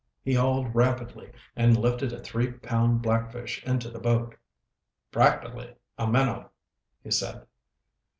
He 0.23 0.33
hauled 0.33 0.73
rapidly 0.73 1.31
and 1.55 1.77
lifted 1.77 2.11
a 2.11 2.19
three 2.19 2.53
pound 2.53 3.03
blackfish 3.03 3.63
into 3.65 3.91
the 3.91 3.99
boat. 3.99 4.35
"Practically 5.11 5.75
a 5.95 6.07
minnow," 6.07 6.49
he 7.03 7.11
said. 7.11 7.45